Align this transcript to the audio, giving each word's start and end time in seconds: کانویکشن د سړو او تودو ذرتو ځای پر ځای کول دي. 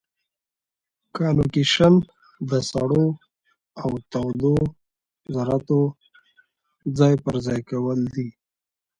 کانویکشن 1.15 1.93
د 2.49 2.51
سړو 2.69 3.05
او 3.83 3.89
تودو 4.11 4.53
ذرتو 5.35 5.79
ځای 6.97 7.13
پر 7.23 7.35
ځای 7.45 7.59
کول 7.69 7.99
دي. 8.13 8.27